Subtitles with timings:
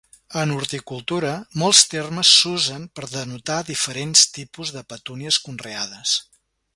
[0.43, 6.17] En horticultura, molts termes s'usen per denotar diferents tipus de petúnies conreades.